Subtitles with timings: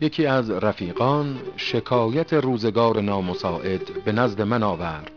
[0.00, 5.10] یکی از رفیقان شکایت روزگار نامساعد به نزد من آورد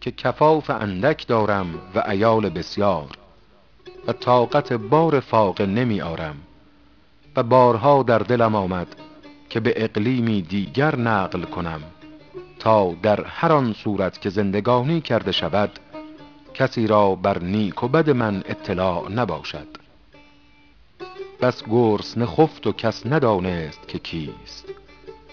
[0.00, 3.08] که کفاف اندک دارم و ایال بسیار
[4.06, 6.36] و طاقت بار فاقه نمی آرم
[7.36, 8.96] و بارها در دلم آمد
[9.50, 11.80] که به اقلیمی دیگر نقل کنم
[12.58, 15.70] تا در هر آن صورت که زندگانی کرده شود
[16.54, 19.85] کسی را بر نیک و بد من اطلاع نباشد.
[21.40, 24.68] بس گرس نخفت و کس ندانست که کیست.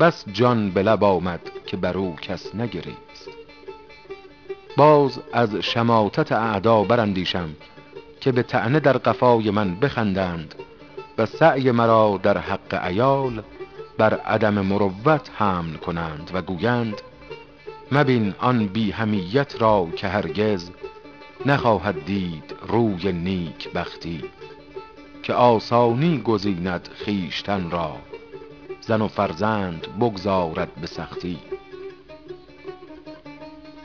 [0.00, 3.28] بس جان به لب آمد که بر او کس نگریست.
[4.76, 7.48] باز از شماتت اعدا براندیشم
[8.20, 10.54] که به طعنه در قفای من بخندند
[11.18, 13.42] و سعی مرا در حق ایال
[13.98, 17.00] بر عدم مروت حمل کنند و گویند
[17.92, 20.70] مبین آن بی همیت را که هرگز
[21.46, 24.24] نخواهد دید روی نیک بختی.
[25.24, 27.96] که آسانی گزیند خیشتن را.
[28.80, 31.38] زن و فرزند بگذارد به سختی.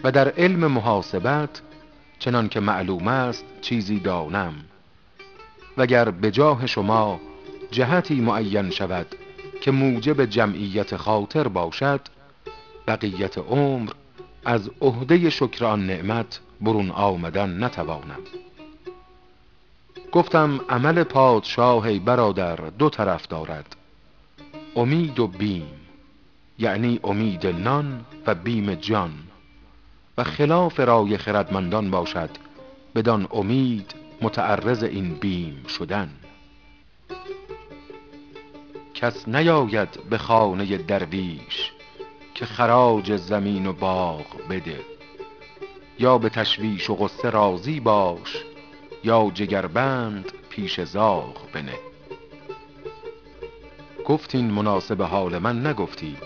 [0.04, 1.62] و در علم محاسبت
[2.20, 4.54] چنان که معلوم است چیزی دانم.
[5.78, 7.20] وگر به جاه شما
[7.72, 9.16] جهتی معین شود
[9.62, 12.02] که موجب جمعیت خاطر باشد
[12.88, 13.92] بقیت عمر
[14.46, 18.20] از عهده شکر آن نعمت برون آمدن نتوانم.
[20.12, 23.76] گفتم عمل پادشاه برادر دو طرف دارد.
[24.76, 25.68] امید و بیم
[26.60, 29.12] یعنی امید نان و بیم جان.
[30.18, 32.30] و خلاف رای خردمندان باشد
[32.96, 36.10] بدان امید متعرض این بیم شدن.
[38.94, 41.72] کس نیاید به خانه درویش
[42.36, 44.80] که خراج زمین و باغ بده.
[46.00, 48.44] یا به تشویش و غصه راضی باش
[49.04, 51.80] یا جگربند پیش زاغ بنه.
[54.06, 56.18] گفتین مناسب حال من نگفتی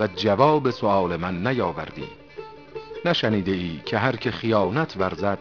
[0.00, 2.08] و جواب سؤال من نیاوردی.
[3.04, 5.38] نشنیده ای که هر که خیانت ورزد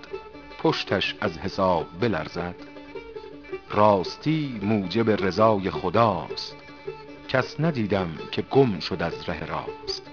[0.63, 2.55] پشتش از حساب بلرزد.
[3.71, 6.55] راستی موجب رضای خداست
[7.27, 10.11] کس ندیدم که گم شد از ره راست.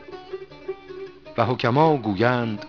[1.39, 2.67] و حکما گویند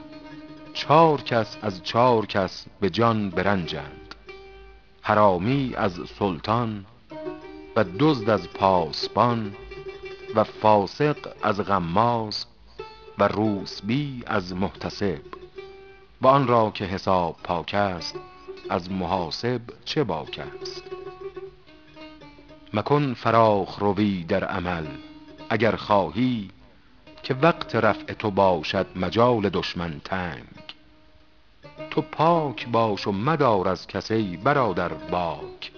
[0.75, 4.15] چار کس از چار کس به جان برنجند.
[5.01, 6.85] حرامی از سلطان
[7.75, 9.55] و دزد از پاسبان
[10.35, 12.45] و فاسق از غماز
[13.19, 15.21] و روسبی از محتسب.
[16.21, 18.15] و آن را که حساب پاک است
[18.69, 20.83] از محاسب چه باک است؟
[22.73, 24.85] مکن فراخ روی در عمل
[25.49, 26.49] اگر خواهی
[27.23, 30.64] که وقت رفع تو باشد مجال دشمن تنگ.
[31.91, 35.71] تو پاک باش و مدار از کسی برادر باک.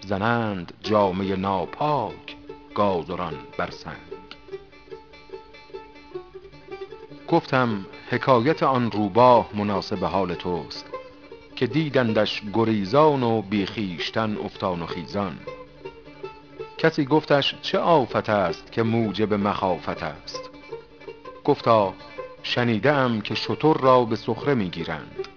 [0.00, 2.36] زنند جامه ناپاک
[2.74, 3.94] گازران بر سنگ.
[7.28, 10.86] گفتم حکایت آن روباه مناسب حال توست
[11.56, 15.38] که دیدندش گریزان و بیخیشتن افتان و خیزان.
[16.78, 20.50] کسی گفتش چه آفت است که موجب مخافت است؟
[21.44, 21.94] گفتا
[22.42, 25.28] شنیده ام که شتر را به سخره می‌گیرند.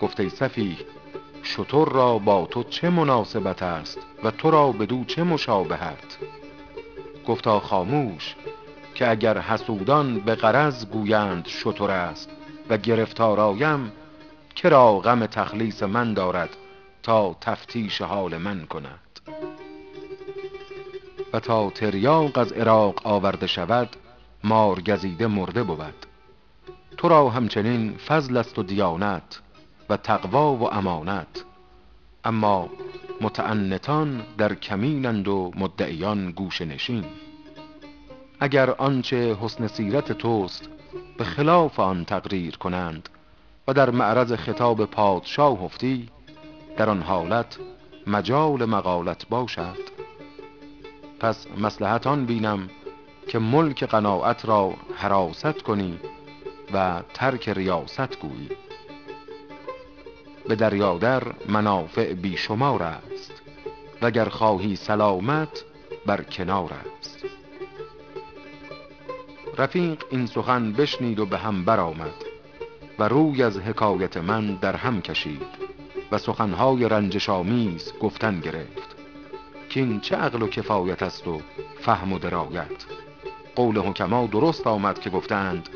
[0.00, 0.76] گفت ای سفیه
[1.44, 6.18] شتر را با تو چه مناسبت است و تو را بدو چه مشابهت؟
[7.26, 8.34] گفتا خاموش
[8.94, 12.30] که اگر حسودان به غرض گویند شتر است
[12.70, 13.92] و گرفتار آیم
[14.56, 16.56] کرا غم تخلیص من دارد
[17.02, 19.20] تا تفتیش حال من کند.
[21.32, 23.96] و تا تریاق از عراق آورده شود
[24.46, 26.06] مار گزیده مرده بود.
[26.96, 29.40] تو را همچنین فضل است و دیانت
[29.90, 31.44] و تقوا و امانت.
[32.24, 32.68] اما
[33.20, 37.04] متعنتان در کمینند و مدعیان گوش نشین.
[38.40, 40.68] اگر آنچه حسن سیرت توست
[41.18, 43.08] به خلاف آن تقریر کنند
[43.68, 46.08] و در معرض خطاب پادشاه افتی
[46.76, 47.58] در آن حالت
[48.06, 49.96] مجال مقالت باشد.
[51.20, 52.68] پس مسلحت آن بینم
[53.28, 55.98] که ملک قناعت را حراست کنی
[56.72, 58.50] و ترک ریاست گویی.
[60.48, 63.42] به دریادر منافع بیشمار است
[64.02, 65.64] وگر خواهی سلامت
[66.06, 67.24] بر کنار است.
[69.58, 72.14] رفیق این سخن بشنید و به هم برآمد
[72.98, 75.66] و روی از حکایت من در هم کشید
[76.12, 78.96] و سخنهای رنجش آمیز گفتن گرفت
[79.68, 81.40] که چه عقل و کفایت است و
[81.80, 83.05] فهم و درایت.
[83.56, 85.68] قول حکما درست آمد که گفتند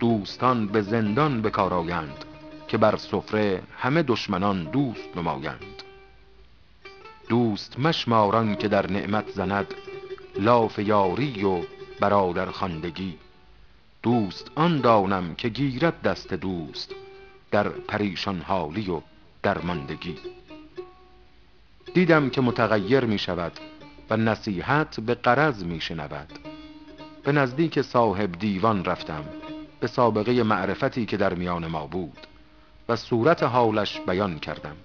[0.00, 2.24] دوستان به زندان بکارآیند
[2.68, 5.82] که بر سفره همه دشمنان دوست نمایند.
[7.28, 9.66] دوست مشماران که در نعمت زند
[10.38, 11.60] لاف یاری و
[12.00, 13.18] برادر خاندگی
[14.02, 16.94] دوست آن دانم که گیرد دست دوست
[17.50, 19.00] در پریشان حالی و
[19.42, 20.18] درماندگی.
[21.94, 23.52] دیدم که متغیر می شود
[24.10, 26.45] و نصیحت به قرض می شنود
[27.26, 29.24] به نزدیک صاحب دیوان رفتم
[29.80, 32.26] به سابقه معرفتی که در میان ما بود
[32.88, 34.76] و صورت حالش بیان کردم.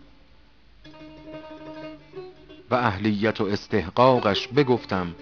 [2.71, 5.15] و اهلیت و استحقاقش بگفتم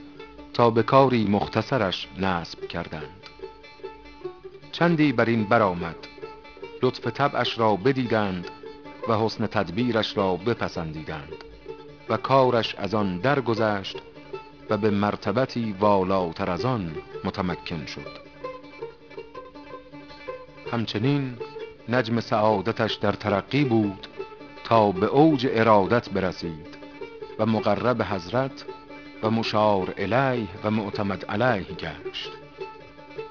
[0.53, 3.23] تا به کاری مختصرش نصب کردند.
[4.71, 6.07] چندی بر این برآمد
[6.81, 8.47] لطف طبعش را بدیدند
[9.07, 11.35] و حسن تدبیرش را بپسندیدند
[12.09, 13.97] و کارش از آن درگذشت
[14.69, 18.29] و به مرتبتی والاتر از آن متمکن شد.
[20.71, 21.37] همچنین
[21.89, 24.07] نجم سعادتش در ترقی بود
[24.63, 26.77] تا به اوج ارادت برسید
[27.39, 28.65] و مقرب حضرت
[29.23, 32.31] و مشار الیه و معتمد علیه گشت.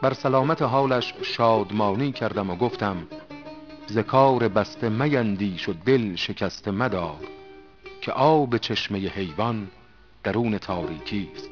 [0.03, 2.97] بر سلامت حالش شادمانی کردم و گفتم
[3.91, 7.21] ذکار بسته میندیش و دل شکسته مدار
[8.01, 9.69] که آب چشمه حیوان
[10.25, 11.49] درون تاریکی است.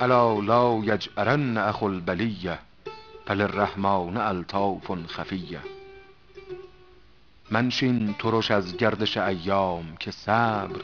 [0.00, 2.58] الا لا یجعرن اخو البلیه
[3.26, 5.60] فللرحمن الطاف خفیه.
[7.50, 10.80] منشین ترش از گردش ایام که صبر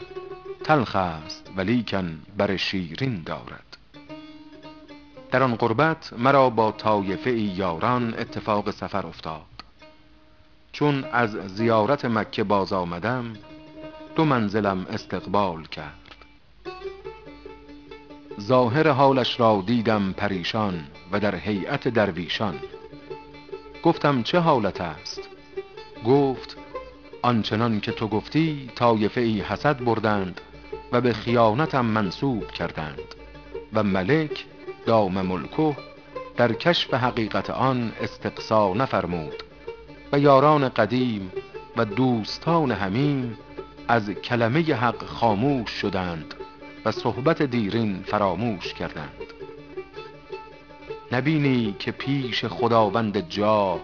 [0.64, 3.76] تلخ است ولیکن بر شیرین دارد.
[5.30, 9.42] در آن قربت مرا با طایفه یاران اتفاق سفر افتاد.
[10.72, 13.32] چون از زیارت مکه باز آمدم
[14.16, 16.14] دو منزلم استقبال کرد.
[18.40, 22.54] ظاهر حالش را دیدم پریشان و در هیئت درویشان.
[23.82, 25.20] گفتم چه حالت است؟
[26.06, 26.56] گفت
[27.22, 30.40] آنچنان که تو گفتی طایفه ای حسد بردند
[30.92, 33.14] و به خیانتم منصوب کردند
[33.72, 34.44] و ملک
[34.86, 35.76] دام ملکه
[36.36, 39.42] در کشف حقیقت آن استقصا نفرمود
[40.12, 41.32] و یاران قدیم
[41.76, 43.38] و دوستان همیم
[43.88, 46.34] از کلمه حق خاموش شدند
[46.84, 49.22] و صحبت دیرین فراموش کردند.
[51.12, 53.80] نبینی که پیش خداوند جا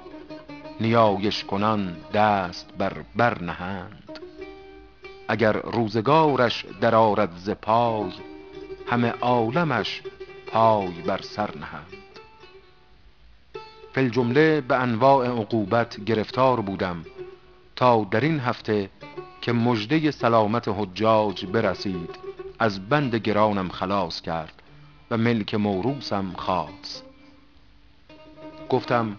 [0.80, 4.18] نیایش کنان دست بر بر نهند.
[5.28, 8.12] اگر روزگارش درآرد ز پای
[8.86, 10.02] همه عالمش
[10.46, 12.00] پای بر سر نهند.
[13.94, 17.04] فی الجمله به انواع عقوبت گرفتار بودم
[17.76, 18.90] تا در این هفته
[19.40, 22.18] که مژده سلامت حجاج برسید
[22.58, 24.62] از بند گرانم خلاص کرد
[25.10, 27.02] و ملک موروسم خاص.
[28.68, 29.16] گفتم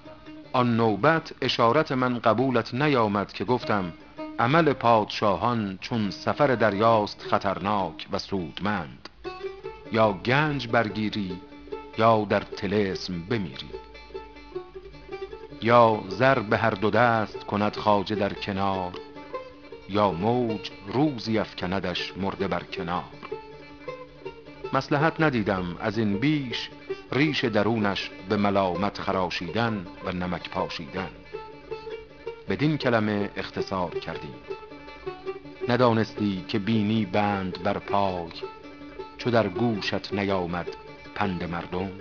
[0.54, 3.94] آن نوبت اشارت من قبولت نیامد که گفتم
[4.40, 9.10] عمل پادشاهان چون سفر دریاست خطرناک و سودمند.
[9.92, 11.40] یا گنج برگیری
[11.98, 13.70] یا در تلسم بمیری.
[15.62, 18.92] یا زر به هر دو دست کند خواجه در کنار
[19.92, 23.04] یا موج روزی افکندش مرده بر کنار.
[24.74, 26.70] مسلحت ندیدم از این بیش
[27.12, 31.10] ریش درونش به ملامت خراشیدن و نمک پاشیدن.
[32.50, 34.36] بدین کلمه اختصار کردیم.
[35.70, 38.32] ندانستی که بینی بند بر پای
[39.18, 40.68] چو در گوشت نیامد
[41.16, 41.92] پند مردم.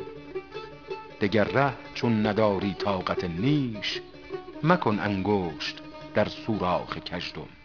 [1.21, 4.01] دگر ره چون نداری طاقت نیش
[4.63, 5.79] مکن انگشت
[6.15, 7.60] در سوراخ کژدم.